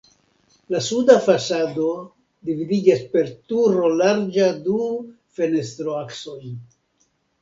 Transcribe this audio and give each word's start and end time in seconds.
La 0.75 0.79
suda 0.85 1.17
fasado 1.25 1.89
dividiĝas 2.49 3.03
per 3.11 3.29
turo 3.53 3.91
larĝa 4.01 4.49
du 4.65 4.79
fenestroaksojn. 5.37 6.61